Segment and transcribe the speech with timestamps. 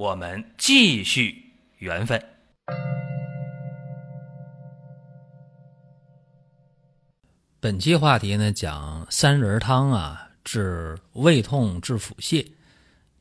[0.00, 2.24] 我们继续缘分。
[7.60, 12.50] 本期话题呢，讲三仁汤啊，治胃痛、治腹泻。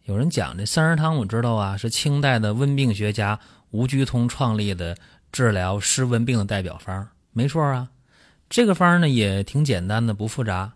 [0.05, 3.38] 有人讲这三仁汤，我知道啊，是清代的温病学家
[3.72, 4.98] 吴鞠通创立的
[5.34, 7.09] 治疗湿温病的代表方。
[7.34, 7.89] 没错啊，
[8.50, 10.72] 这个方呢也挺简单的，不复杂，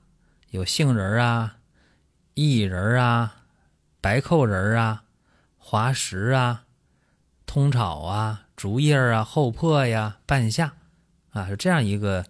[0.49, 1.59] 有杏仁啊、
[2.35, 3.43] 薏仁啊、
[4.01, 5.03] 白蔻仁啊、
[5.65, 6.65] 滑石啊、
[7.45, 10.73] 通草啊、竹叶啊、厚朴呀、半夏
[11.31, 12.25] 啊，是这样一个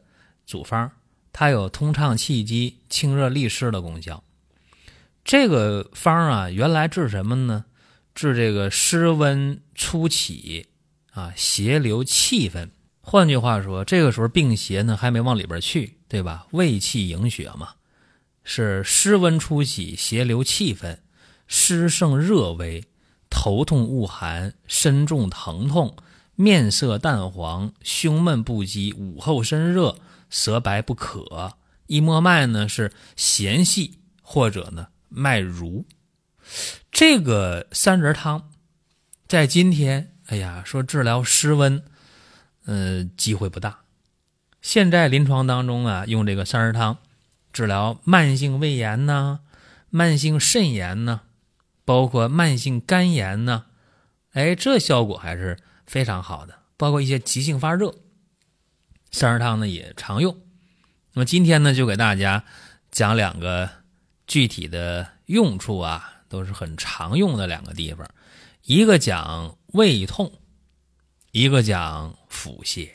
[0.45, 0.91] 组方。
[1.33, 4.23] 它有通畅气机、清热利湿的功效。
[5.25, 7.65] 这个方啊，原来治什么呢？
[8.13, 10.67] 治这个湿温初起
[11.11, 12.69] 啊，邪流气分。
[13.01, 16.45] 换句话说，这个时候病邪呢还没往里边去，对吧？
[16.51, 17.73] 胃气营血嘛，
[18.43, 21.01] 是湿温初起，邪流气分，
[21.47, 22.85] 湿盛热微，
[23.35, 25.97] 头痛恶寒，身重疼痛，
[26.35, 29.97] 面色淡黄，胸闷不羁，午后身热。
[30.29, 31.53] 舌白不可，
[31.85, 35.85] 一摸脉呢是弦细或者呢脉濡。
[36.91, 38.49] 这个三仁汤
[39.27, 41.83] 在今天，哎呀，说治疗湿温，
[42.65, 43.81] 呃，机会不大。
[44.59, 46.97] 现在临床当中啊，用这个三仁汤
[47.51, 49.41] 治疗慢性胃炎呐、
[49.91, 51.21] 慢性肾炎呐，
[51.85, 53.65] 包括慢性肝炎呢，
[54.31, 56.59] 哎，这效果还是非常好的。
[56.75, 57.95] 包括一些急性发热。
[59.11, 60.35] 三仁汤呢也常用，
[61.13, 62.43] 那么今天呢就给大家
[62.91, 63.69] 讲两个
[64.25, 68.09] 具体的用处啊，都是很常用的两个地方，
[68.63, 70.33] 一个讲胃痛，
[71.31, 72.89] 一个讲腹泻。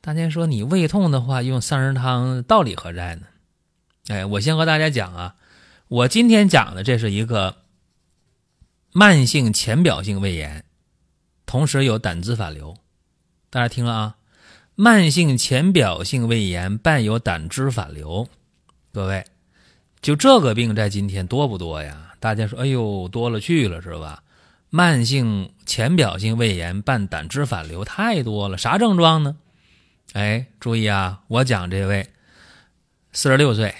[0.00, 3.26] 大家说你胃痛的话用三仁汤道理何在呢？
[4.08, 5.36] 哎，我先和大家讲啊，
[5.88, 7.58] 我今天讲的这是一个
[8.92, 10.64] 慢性浅表性胃炎，
[11.46, 12.76] 同时有胆汁反流，
[13.50, 14.16] 大家听了啊。
[14.74, 18.28] 慢性浅表性胃炎伴有胆汁反流，
[18.92, 19.24] 各位，
[20.00, 22.14] 就这个病在今天多不多呀？
[22.18, 24.24] 大家说，哎呦，多了去了，是吧？
[24.68, 29.36] 慢性浅表性胃炎伴胆汁反流太多了，啥症状呢？
[30.14, 32.08] 哎，注意啊，我讲这位
[33.12, 33.72] 四十六岁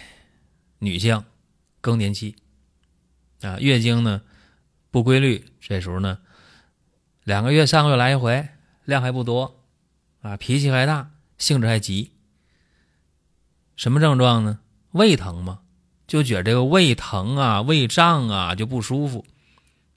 [0.78, 1.24] 女性，
[1.80, 2.36] 更年期
[3.42, 4.22] 啊，月经呢
[4.90, 6.18] 不规律，这时候呢
[7.24, 8.48] 两个月、三个月来一回，
[8.84, 9.62] 量还不多。
[10.22, 12.10] 啊，脾气还大，性子还急。
[13.76, 14.58] 什么症状呢？
[14.90, 15.60] 胃疼吗？
[16.08, 19.24] 就觉这个胃疼啊，胃胀啊，就不舒服。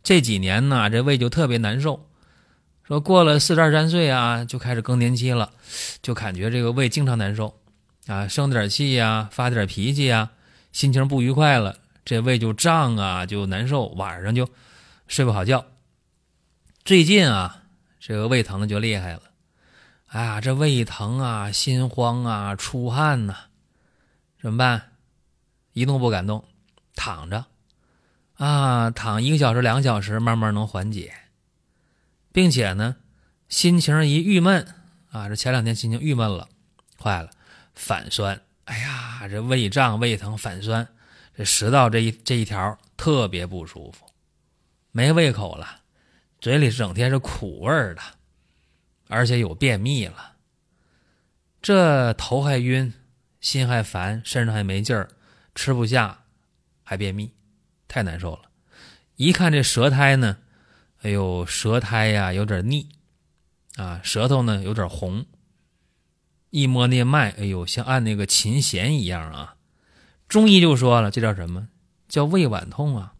[0.04, 2.08] 这几年呢，这胃就特别难受。
[2.84, 5.52] 说过了四十二三岁啊，就开始更年期了，
[6.04, 7.60] 就感觉这个胃经常难受
[8.06, 10.32] 啊，生点气呀，发点脾气呀，
[10.72, 14.50] 心情不愉快了，这胃就胀啊，就难受，晚上就
[15.07, 15.66] 睡不好觉。
[16.84, 17.63] 最近啊，
[18.00, 19.24] 这个胃疼的就厉害了。
[20.07, 23.35] 哎呀，这胃疼啊，心慌啊，出汗呐，
[24.41, 24.94] 怎么办？
[25.74, 26.44] 一动不敢动，
[26.96, 27.46] 躺着，
[28.36, 31.13] 啊，躺一个小时、两个小时，慢慢能缓解，
[32.31, 32.96] 并且呢，
[33.50, 34.68] 心情一郁闷
[35.12, 36.50] 啊，这前两天心情郁闷了，
[37.00, 37.30] 坏了，
[37.75, 40.88] 反酸，哎呀，这胃胀、胃疼、反酸，
[41.35, 44.06] 这食道这一这一条特别不舒服，
[44.91, 45.81] 没胃口了，
[46.40, 48.02] 嘴里整天是苦味儿的。
[49.07, 50.34] 而且有便秘了，
[51.63, 52.94] 这头还晕，
[53.41, 55.09] 心还烦，身上还没劲儿，
[55.56, 56.25] 吃不下，
[56.84, 57.34] 还便秘，
[57.88, 58.51] 太难受了。
[59.16, 60.38] 一看这舌苔呢，
[61.01, 62.88] 哎呦，舌苔呀有点腻，
[63.77, 65.25] 啊，舌头呢有点红。
[66.50, 69.56] 一摸那脉，哎呦，像按那个琴弦一样啊。
[70.28, 71.69] 中医就说了，这叫什么？
[72.07, 73.13] 叫胃脘痛啊，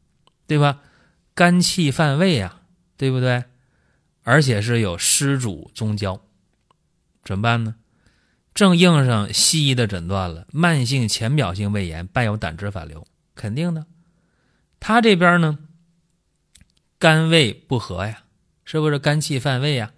[0.48, 0.82] 对吧？
[1.34, 2.62] 肝气犯胃啊，
[2.98, 3.46] 对不对？
[4.24, 6.22] 而且是有湿主中焦，
[7.24, 7.76] 怎么办呢？
[8.54, 13.86] 正应上西医的诊断了，慢性浅表性胃炎伴有胆汁反流，肯定的。
[14.80, 15.60] 他这边呢，
[16.98, 18.24] 肝胃不和呀，
[18.66, 19.94] 是不是肝气犯胃呀？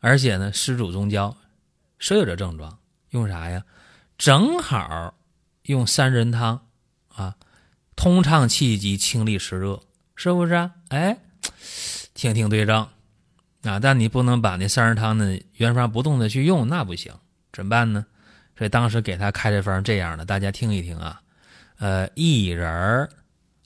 [0.00, 1.36] 而且呢，湿主中焦，
[1.98, 2.78] 谁有这症状？
[3.10, 3.64] 用啥呀？
[4.18, 5.14] 正好
[5.62, 6.66] 用三仁汤
[7.14, 7.36] 啊，
[7.94, 9.82] 通畅气机，清利湿热，
[10.14, 10.54] 是不是？
[10.54, 11.18] 啊哎。
[12.14, 12.88] 听听对症
[13.62, 17.12] 啊，但你不能把那三仁汤呢原方不动的去用，那不行，
[17.52, 18.06] 怎么办呢？
[18.56, 21.20] 所以当时给他开这方这样的，大家听一听啊。
[21.78, 23.10] 呃，薏仁、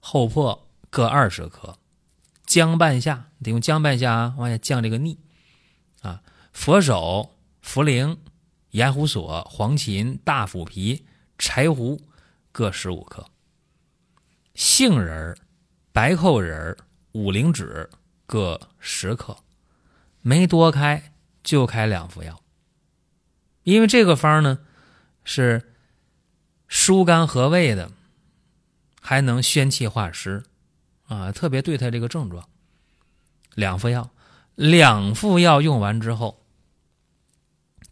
[0.00, 1.78] 厚朴各二十克，
[2.44, 5.16] 姜半夏，得用姜半夏啊往下降这个腻
[6.02, 6.20] 啊。
[6.52, 7.36] 佛手、
[7.70, 8.18] 茯苓、
[8.70, 11.06] 盐胡索、黄芩、大腐皮、
[11.38, 12.00] 柴胡
[12.50, 13.26] 各十五克，
[14.54, 15.38] 杏仁、
[15.92, 16.76] 白蔻仁、
[17.12, 17.88] 五灵脂
[18.26, 19.36] 各十克，
[20.20, 21.12] 没多开，
[21.44, 22.42] 就开两副药，
[23.62, 24.58] 因为这个方呢
[25.22, 25.72] 是
[26.66, 27.92] 疏肝和胃的。
[29.00, 30.42] 还能宣气化湿，
[31.06, 32.48] 啊，特别对他这个症状。
[33.54, 34.10] 两副药，
[34.56, 36.44] 两副药用完之后，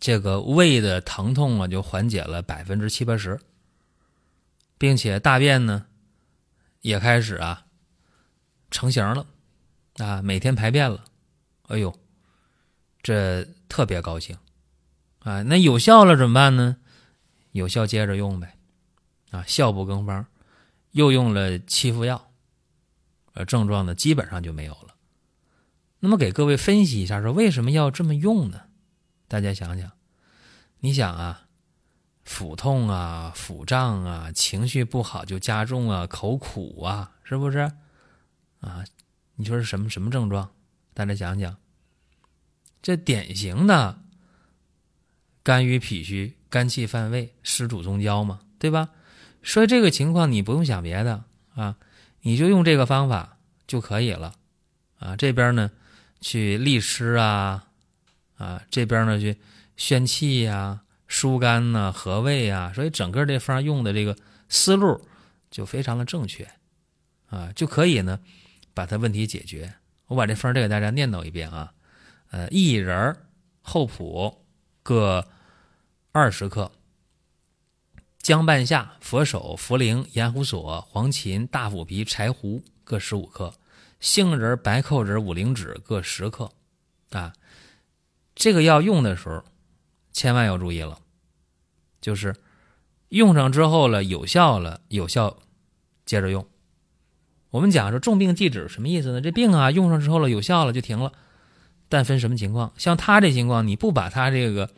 [0.00, 3.41] 这个胃的疼痛啊就缓解了百分之七八十，
[4.79, 5.87] 并且大便呢
[6.81, 7.67] 也开始啊
[8.71, 9.27] 成型了，
[9.97, 11.05] 啊，每天排便了。
[11.69, 11.99] 哎呦，
[13.03, 14.37] 这特别高兴
[15.19, 15.43] 啊！
[15.43, 16.77] 那有效了怎么办呢？
[17.53, 18.56] 有效接着用呗，
[19.31, 20.25] 啊，效不更方。
[20.93, 22.31] 又用了七副药，
[23.35, 24.94] 呃，症状呢基本上就没有了。
[25.99, 28.68] 那么给各位分析一下，说为什么要这么用呢？
[29.29, 29.93] 大家想想，
[30.81, 31.47] 你想啊，
[32.25, 37.59] 腹痛啊、腹胀啊、情绪不好就加重啊、口苦啊，是不是？
[38.61, 38.85] 啊，
[39.37, 40.51] 你说是什么什么症状？
[40.95, 41.57] 大家想想，
[42.83, 44.01] 这典型的
[45.43, 48.89] 肝郁脾虚、肝气犯胃、湿主中焦嘛，对吧？
[49.43, 51.77] 所以这个情况你不用想别的啊，
[52.23, 54.35] 你就用这个方法就可以了
[54.99, 55.17] 啊。
[55.17, 55.71] 这边呢
[56.21, 57.68] 去利湿啊
[58.38, 59.37] 啊，这边呢去
[59.76, 62.73] 宣气呀、疏肝呐、和胃啊。
[62.75, 64.17] 所以整个这方用的这个
[64.49, 65.06] 思路
[65.50, 66.49] 就非常的正确
[67.29, 68.19] 啊，就可以呢
[68.73, 69.75] 把它问题解决。
[70.06, 71.75] 我把这方再给大家念叨一遍啊，
[72.31, 73.14] 呃，薏仁、
[73.61, 74.46] 厚朴
[74.82, 75.29] 各
[76.12, 76.73] 二十克。
[78.20, 83.55] 姜半夏、佛手、茯苓、盐胡索、黄芩、大腐皮、柴胡各十五克，
[84.00, 86.50] 杏仁、白蔻仁、五灵脂各十克。
[87.11, 87.32] 啊，
[88.38, 89.43] 这个药用的时候，
[90.12, 91.00] 千万要注意了，
[92.00, 92.37] 就是
[93.08, 95.38] 用上之后了，有效了，有效，
[96.06, 96.46] 接着用。
[97.50, 99.20] 我们讲说重病忌止什么意思呢？
[99.20, 101.12] 这病啊，用上之后了，有效了就停了。
[101.88, 102.73] 但分什么情况？
[102.79, 104.70] 像他这情况，你不把他这个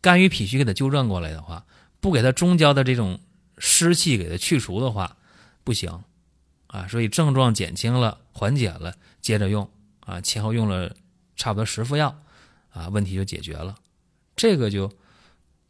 [0.00, 1.66] 肝郁脾虚给他纠正过来的话。
[2.00, 3.18] 不给他中焦的这种
[3.58, 5.16] 湿气给他去除的话，
[5.64, 6.04] 不行
[6.68, 6.86] 啊！
[6.86, 9.68] 所以症状减轻了、缓解了，接着用
[9.98, 10.94] 啊，前后用了
[11.34, 12.22] 差不多十副药
[12.78, 13.76] 啊，问题就解决了。
[14.36, 14.92] 这个就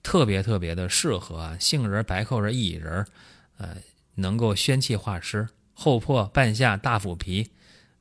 [0.02, 3.06] 特别特别的适合啊，杏仁、白蔻仁、薏仁，
[3.56, 3.76] 呃，
[4.16, 7.50] 能够宣气化湿，厚破、半夏、大腐皮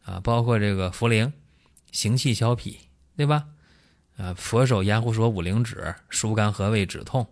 [0.04, 1.32] 啊，包括这个茯苓，
[1.92, 2.76] 行气消痞，
[3.16, 3.46] 对吧？
[4.18, 7.28] 啊，佛手、盐胡索、五灵脂，疏肝和胃，止痛。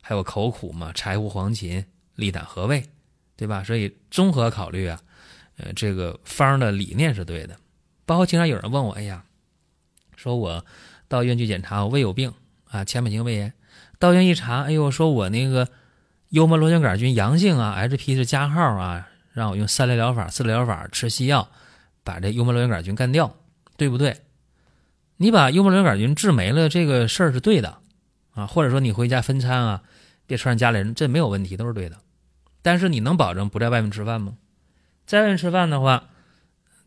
[0.00, 1.84] 还有口苦嘛，柴胡、黄芩
[2.16, 2.84] 利胆和胃，
[3.36, 3.62] 对吧？
[3.62, 5.00] 所以综合考虑啊，
[5.56, 7.56] 呃，这个方的理念是对的。
[8.04, 9.24] 包括经常有人问我，哎呀，
[10.16, 10.64] 说我
[11.12, 12.32] 到医院去检查，我胃有病
[12.70, 13.52] 啊，前百型胃炎。
[13.98, 15.68] 到医院一查，哎呦，说我那个
[16.30, 21.50] 幽门螺旋杆菌阳性啊，HP 是加号啊，让我用三类疗法、四类疗法吃西药，
[22.02, 23.36] 把这幽门螺旋杆菌干掉，
[23.76, 24.22] 对不对？
[25.18, 27.76] 你把幽门螺旋杆菌治没了，这个事儿是对的
[28.32, 29.82] 啊，或者说你回家分餐啊。
[30.26, 31.98] 别传染家里人，这没有问题，都是对的。
[32.62, 34.38] 但是你能保证不在外面吃饭吗？
[35.04, 36.04] 在外面吃饭的话，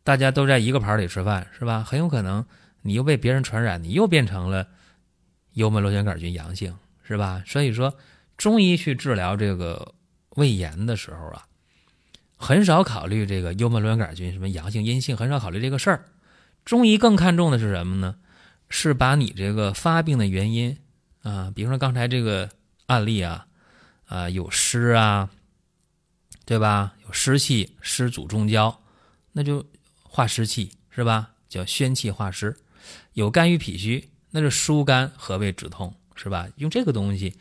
[0.04, 1.84] 大家都在一个盘里吃饭，是吧？
[1.84, 2.44] 很有可能
[2.86, 4.68] 你又被别人传染，你又变成了
[5.54, 7.44] 幽门螺旋杆菌阳性，是吧？
[7.46, 7.94] 所以说，
[8.38, 9.94] 中医去治疗这个
[10.36, 11.46] 胃炎的时候啊，
[12.38, 16.06] 很少考虑这个幽门螺旋杆菌什么阳性阴性，很少考虑这个事儿。
[16.63, 18.15] 中医更看重的是什么呢？
[18.70, 20.77] 是把你这个发病的原因
[21.24, 22.50] 啊，比如说刚才这个。
[22.88, 23.48] 案例啊，
[24.06, 25.27] 啊有湿啊，
[26.46, 26.94] 对吧？
[27.08, 28.80] 有湿气，湿阻中焦，
[29.32, 29.65] 那就
[30.04, 31.32] 化湿气是吧？
[31.50, 32.56] 叫宣气化湿。
[33.13, 36.48] 有肝郁脾虚，那就疏肝和胃止痛是吧？
[36.58, 37.36] 用这个东西，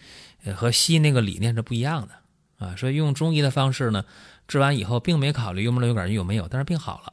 [0.44, 2.74] 呃和西医那个理念是不一样的啊。
[2.76, 4.04] 所以用中医的方式呢，
[4.48, 7.12] 治完以后并没考虑幽门螺旋杆菌有没有，但是病好了，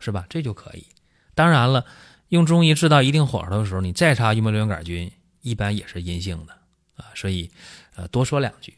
[0.00, 0.26] 是吧？
[0.28, 0.86] 这就可以。
[1.34, 1.84] 当然了，
[2.28, 5.10] 用中医治到一定火候的时候，你再查幽门螺旋杆菌，
[5.42, 6.58] 一般也是阴性的。
[6.96, 7.48] 啊，所以，
[7.94, 8.76] 呃，多说两句，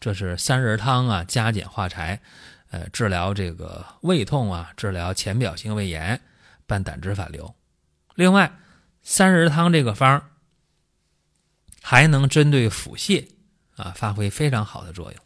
[0.00, 2.20] 这是三仁汤啊，加减化柴，
[2.70, 6.20] 呃，治疗这个胃痛啊，治疗浅表性胃炎，
[6.66, 7.54] 伴胆汁反流。
[8.14, 8.58] 另外，
[9.02, 10.30] 三仁汤这个方
[11.82, 13.26] 还能针对腹泻
[13.76, 15.20] 啊，发挥非常好的作用。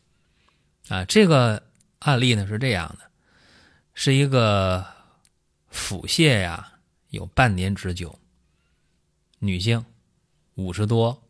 [0.88, 1.62] 啊，这个
[1.98, 3.10] 案例呢是这样的，
[3.92, 4.86] 是一个
[5.68, 6.72] 腹泻呀，
[7.10, 8.18] 有半年之久。
[9.40, 9.84] 女性
[10.54, 11.22] 五十多，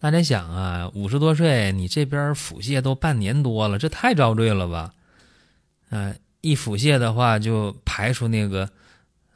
[0.00, 4.94] 大家想啊，五十多岁，你这边腹泻都半年多了，这太遭罪了吧？
[5.90, 8.68] 啊，一腹泻的话，就排出那个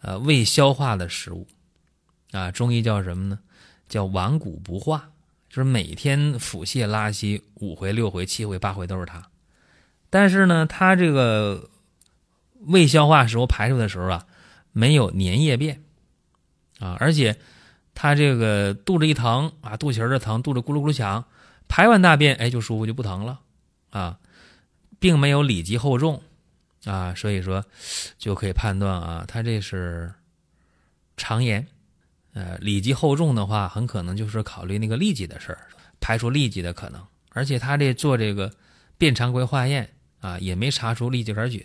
[0.06, 1.46] 呃未消化的食物，
[2.30, 3.40] 啊，中医叫什么呢？
[3.88, 5.10] 叫顽固不化，
[5.50, 9.28] 就是每天腹泻拉稀五回六回七回八回都是它。
[10.08, 11.68] 但是呢，它这个
[12.60, 14.26] 未消化食物排出的时候啊，
[14.70, 15.82] 没有粘液便
[16.78, 17.36] 啊，而且。
[17.98, 21.24] 他这个肚子一疼啊，肚脐儿的疼，肚子咕噜咕噜响，
[21.66, 23.40] 排完大便，哎，就舒服就不疼了，
[23.88, 24.18] 啊，
[24.98, 26.22] 并没有里急后重，
[26.86, 27.62] 啊，所以说
[28.16, 30.10] 就可以判断啊，他这是
[31.18, 31.66] 肠炎，
[32.32, 35.58] 呃，里急后重的话，很可能就是考虑那个痢疾的事儿，
[36.00, 37.02] 排除痢疾的可能，
[37.32, 38.50] 而且他这做这个
[38.96, 39.90] 便常规化验
[40.20, 41.62] 啊，也没查出痢疾杆菌，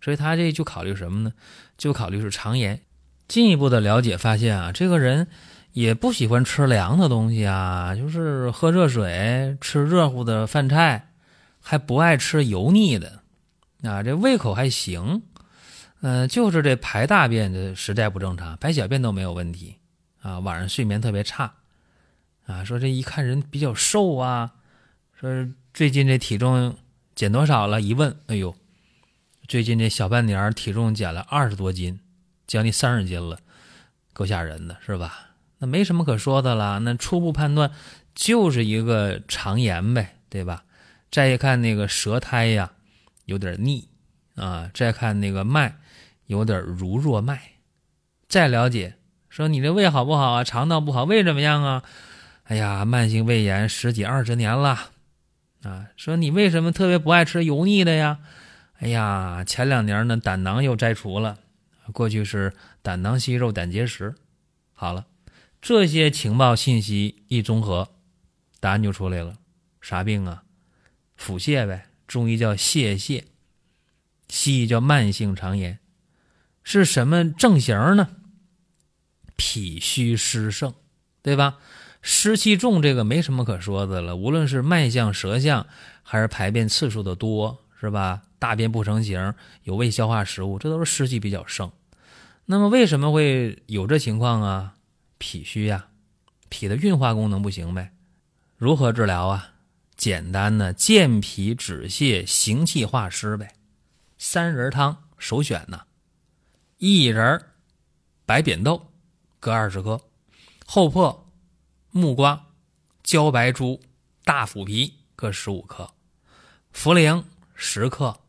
[0.00, 1.32] 所以他这就考虑什么呢？
[1.76, 2.80] 就考虑是肠炎。
[3.26, 5.26] 进一步的了解发现啊，这个人。
[5.72, 11.12] 也不喜欢吃凉的东西啊，就是喝热水、吃热乎的饭菜，
[11.60, 13.19] 还不爱吃油腻的，
[13.82, 15.22] 啊，这胃口还行，
[16.02, 19.76] 嗯，就是这排大便的实在不正常，排小便都没有问题，
[20.22, 21.52] 啊，晚上睡眠特别差，
[22.46, 24.52] 啊，说这一看人比较瘦啊，
[25.18, 26.76] 说最近这体重
[27.14, 27.80] 减多少了？
[27.80, 28.54] 一问，哎呦，
[29.48, 32.00] 最近这小半年体重减了二十多斤，
[32.46, 33.38] 将近三十斤了，
[34.12, 35.28] 够吓人的，是吧？
[35.58, 37.70] 那没什么可说的了，那初步判断
[38.14, 40.64] 就是一个肠炎呗，对吧？
[41.10, 42.72] 再一看那个舌苔呀，
[43.30, 43.88] 有点腻
[44.34, 45.76] 啊；再看那个脉，
[46.26, 47.40] 有点如弱脉。
[48.28, 48.96] 再了解，
[49.28, 50.42] 说你这胃好不好啊？
[50.42, 51.84] 肠道不好，胃怎么样啊？
[52.44, 54.90] 哎呀，慢性胃炎十几二十年了
[55.62, 55.86] 啊。
[55.96, 58.18] 说你为什么特别不爱吃油腻的呀？
[58.80, 61.38] 哎呀，前两年呢胆囊又摘除了，
[61.92, 64.16] 过去是胆囊息肉、胆结石，
[64.72, 65.06] 好了。
[65.62, 67.90] 这些情报信息一综合，
[68.58, 69.34] 答案就出来了。
[69.80, 70.42] 啥病啊？
[71.14, 71.89] 腹泻呗。
[72.10, 73.22] 中医叫泄泻，
[74.28, 75.78] 西医叫慢性肠炎。
[76.64, 78.08] 是什么症型呢？
[79.36, 80.74] 脾虚湿盛，
[81.22, 81.58] 对吧？
[82.02, 84.16] 湿气重，这个没什么可说的了。
[84.16, 85.68] 无论是脉象、舌象，
[86.02, 88.22] 还是排便次数的多，是吧？
[88.40, 91.70] 大便不成形，有未消化食物，这都是湿气比较盛。
[92.46, 94.74] 那么为什么会有这情况啊？
[95.18, 95.86] 脾虚呀，
[96.48, 97.92] 脾的运化功能不行呗，
[98.56, 99.49] 如何治疗啊？
[100.00, 103.52] 简单的健脾止泻、行气化湿呗。
[104.16, 105.82] 三仁汤首选呢，
[106.78, 107.44] 薏仁、
[108.24, 108.92] 白扁豆
[109.38, 110.00] 各二十克，
[110.64, 111.30] 厚朴、
[111.90, 112.46] 木瓜、
[113.04, 113.82] 茭白术、
[114.24, 115.92] 大腐皮各十五克，
[116.72, 117.22] 茯苓
[117.54, 118.20] 十克，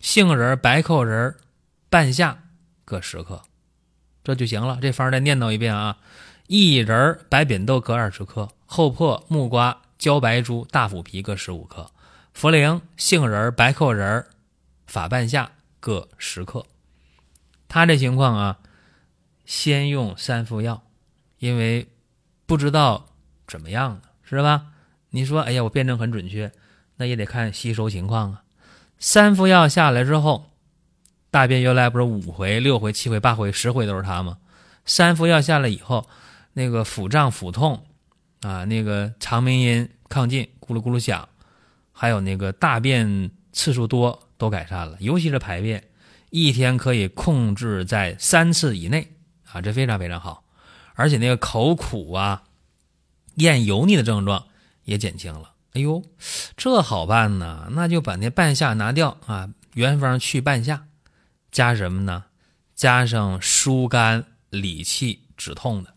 [0.00, 1.36] 杏仁、白蔻仁、
[1.90, 2.42] 半夏
[2.86, 3.42] 各十克。
[4.24, 5.98] 这就行了，这方再念叨一遍啊：
[6.48, 11.92] 薏仁、白扁豆各二十克，厚朴、木瓜、茭白术、大腐皮各十五克，
[12.36, 14.26] 茯苓、杏仁、白蔻仁、
[14.88, 16.66] 法半夏各十克。
[17.68, 18.58] 他这情况啊，
[19.46, 20.82] 先用三副药，
[21.38, 21.86] 因为
[22.46, 23.06] 不知道
[23.46, 24.72] 怎么样了，是吧？
[25.10, 26.50] 你说，哎呀，我辩证很准确，
[26.96, 28.42] 那也得看吸收情况啊。
[28.98, 30.48] 三副药下来之后。
[31.30, 34.36] 大便原来不是五回、六回、七回、八回、十回都是它吗？
[34.84, 36.06] 三副药下来以后，
[36.52, 37.86] 那个腹胀、腹痛，
[38.42, 41.28] 啊，那个肠鸣音、亢进、咕噜咕噜响，
[41.92, 45.88] 还有那个大便次数多都改善了，尤其是排便，
[46.30, 49.12] 一天可以控制在三次以内，
[49.50, 50.44] 啊，这非常非常好。
[50.94, 52.42] 而且那个口苦啊、
[53.36, 54.46] 咽油腻的症状
[54.84, 55.54] 也减轻了。
[55.72, 56.02] 哎呦，
[56.56, 60.86] 这好办呢，那就把那半夏拿掉啊，原方去半夏。
[61.50, 62.24] 加什么呢？
[62.74, 65.94] 加上疏肝理气止痛的，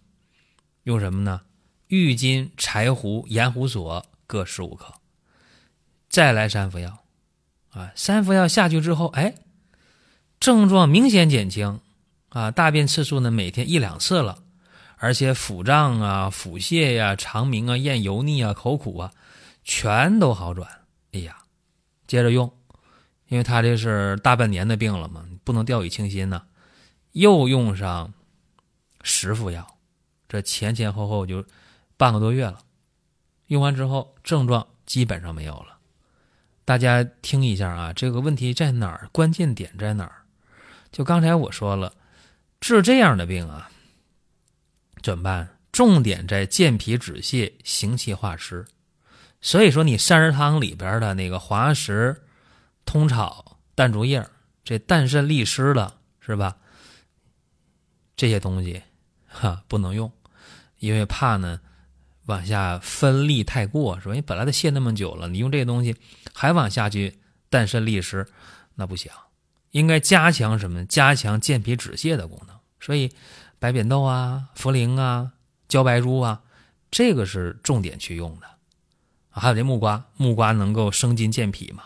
[0.84, 1.42] 用什么呢？
[1.88, 4.94] 郁金、柴胡、盐胡索各十五克，
[6.10, 7.04] 再来三副药，
[7.72, 9.36] 啊，三副药下去之后，哎，
[10.39, 11.80] 症状明显减轻，
[12.30, 14.39] 啊，大便次数呢每天一两次了，
[14.98, 19.12] 而且腹胀啊、腹泻呀、肠鸣啊、咽油腻啊、口苦啊，
[19.63, 20.70] 全都好转。
[21.12, 21.38] 哎呀，
[22.08, 22.51] 接着用。
[23.27, 26.44] 因为他这是大半年的病了嘛，不能掉以轻心呢。
[27.13, 28.13] 又用上
[29.01, 29.65] 十副药，
[30.30, 31.44] 这前前后后就
[31.98, 32.60] 半个多月了。
[33.48, 35.78] 用完之后，症状基本上没有了。
[36.64, 39.08] 大家听一下啊，这个问题在哪儿？
[39.12, 40.24] 关键点在哪儿？
[40.92, 41.94] 就刚才我说了，
[42.60, 43.70] 治这样的病啊，
[45.04, 45.58] 怎么办？
[45.72, 48.66] 重点在健脾止泻、行气化湿。
[49.42, 52.24] 所以说，你三仁汤里边的那个滑石。
[52.86, 54.28] 通炒淡竹叶，
[54.64, 56.56] 这淡渗利湿的是吧？
[58.16, 58.82] 这些东西
[59.28, 60.12] 哈不能用，
[60.78, 61.60] 因为怕呢
[62.25, 64.13] 往下分利太过，是吧？
[64.13, 65.96] 你本来都泄那么久了，你用这个东西
[66.34, 68.27] 还往下去诞生利湿，
[68.75, 69.12] 那不行。
[69.72, 70.86] 应该加强什么？
[70.86, 72.55] 加强健脾止泻的功能。
[72.79, 73.12] 所以
[73.60, 75.32] 白扁豆啊、茯苓啊、
[75.67, 76.41] 茭白术啊，
[76.89, 78.48] 这个是重点去用的。
[79.29, 81.84] 还有这木瓜，木瓜能够生津健脾嘛？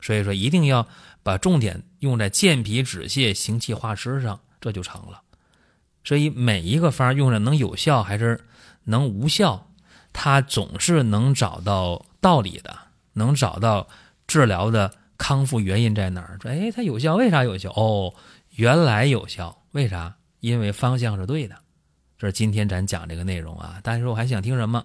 [0.00, 0.86] 所以说一定要
[1.22, 5.22] 把重点用在健脾止泻、行气化湿上，这就成了。
[6.04, 8.44] 所以每一个方用着能有效还是
[8.84, 9.70] 能无效，
[10.12, 12.76] 它总是能找到道理的，
[13.14, 13.88] 能找到
[14.26, 14.94] 治疗的。
[15.18, 16.36] 康复原因在哪儿？
[16.42, 17.70] 说，哎，它有效，为啥有效？
[17.76, 18.12] 哦，
[18.56, 20.16] 原来有效，为啥？
[20.40, 21.54] 因为方向是对的。
[22.18, 23.78] 这是今天咱讲这个内容啊。
[23.84, 24.84] 但是我还想听什么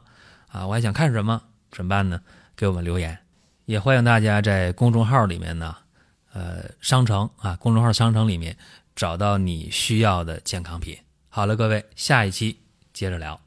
[0.50, 0.68] 啊？
[0.68, 1.42] 我还想看什么？
[1.72, 2.22] 怎么办呢？
[2.56, 3.18] 给我们留言，
[3.66, 5.76] 也欢迎大家在公众号里面呢，
[6.34, 8.56] 呃，商城啊，公众号商城里面
[8.96, 10.96] 找到你需要的健康品。
[11.30, 12.60] 好了，各位，下一期
[12.94, 13.47] 接着聊。